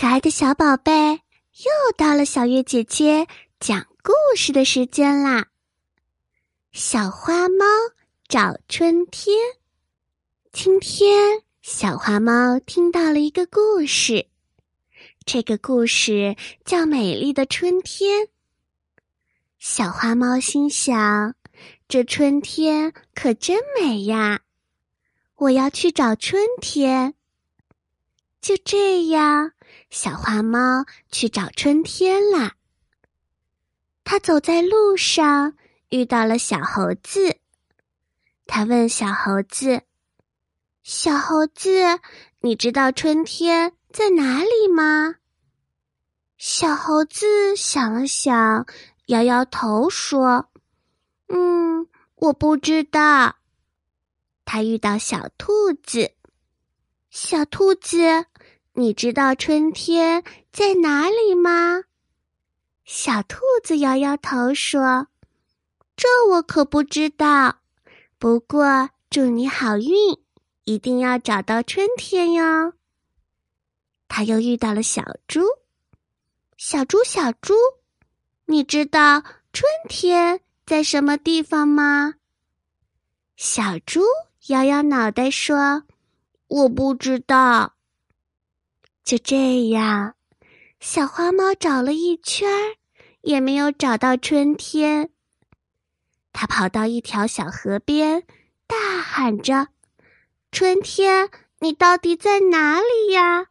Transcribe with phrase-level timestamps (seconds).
[0.00, 3.26] 可爱的小宝贝，又到了小月姐姐
[3.58, 5.46] 讲故事的时间啦！
[6.70, 7.64] 小花猫
[8.28, 9.36] 找春天。
[10.52, 14.28] 今天，小花猫听到了一个故事，
[15.26, 18.26] 这个故事叫《美丽的春天》。
[19.58, 21.34] 小花猫心想：
[21.88, 24.42] 这春天可真美呀！
[25.34, 27.14] 我要去找春天。
[28.40, 29.52] 就这样。
[29.90, 32.54] 小花猫去找春天啦。
[34.04, 35.54] 它走在路上，
[35.90, 37.38] 遇到了小猴子。
[38.46, 39.82] 它问小猴子
[40.82, 42.00] ：“小猴子，
[42.40, 45.16] 你知道春天在哪里吗？”
[46.38, 48.66] 小猴子想了想，
[49.06, 50.48] 摇摇头说
[51.28, 53.36] ：“嗯，我不知道。”
[54.46, 56.12] 他遇到小兔子，
[57.10, 58.24] 小兔子。
[58.78, 61.82] 你知道春天在哪里吗？
[62.84, 65.08] 小兔子摇摇头说
[65.98, 67.58] ：“这我可不知道。
[68.20, 70.16] 不过祝你好运，
[70.62, 72.74] 一定要找到春天哟。”
[74.06, 75.42] 他又遇到了小猪，
[76.56, 77.54] 小猪小猪，
[78.46, 82.14] 你知道春天在什么地方吗？
[83.34, 84.02] 小猪
[84.46, 85.82] 摇摇脑袋说
[86.46, 87.74] ：“我不知道。”
[89.08, 90.16] 就这样，
[90.80, 92.76] 小花猫找了一圈儿，
[93.22, 95.08] 也没有找到春天。
[96.34, 98.24] 它跑到一条小河边，
[98.66, 99.68] 大喊着
[100.52, 103.46] ：“春天，你到底在哪里呀？”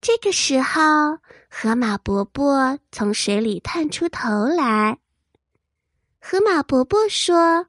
[0.00, 1.18] 这个时候，
[1.50, 5.00] 河马伯伯从水里探出头来。
[6.18, 7.66] 河马伯伯说：“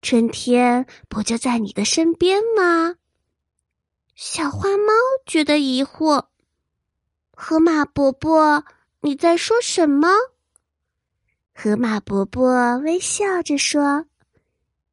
[0.00, 2.94] 春天不就在你的身边吗？”
[4.24, 4.92] 小花猫
[5.26, 6.26] 觉得疑惑
[7.34, 8.64] ：“河马伯伯，
[9.00, 10.10] 你在说什么？”
[11.52, 14.06] 河马伯伯微笑着说：“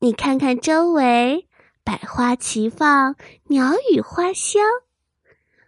[0.02, 1.48] 你看看周围，
[1.84, 3.16] 百花齐放，
[3.50, 4.64] 鸟语花香，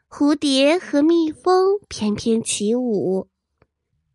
[0.10, 3.30] 蝴蝶和蜜蜂翩翩起舞，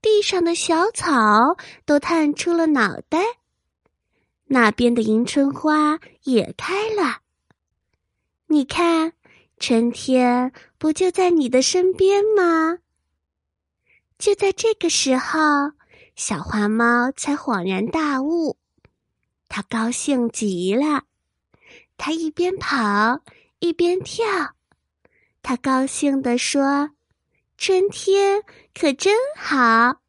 [0.03, 3.21] 地上的小草都探出了脑袋，
[4.47, 7.21] 那边的迎春花也开了，
[8.49, 9.13] 你看。”
[9.59, 12.79] 春天不就在你的身边吗？
[14.19, 15.73] 就在这个时候，
[16.15, 18.59] 小花猫才恍然大悟，
[19.49, 21.05] 它高兴极了。
[21.97, 23.23] 它一边跑
[23.59, 24.55] 一边跳，
[25.43, 26.91] 它高兴地说
[27.57, 28.43] ：“春天
[28.75, 30.01] 可真好，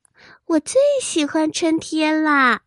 [0.45, 2.63] 我最喜欢春天啦！”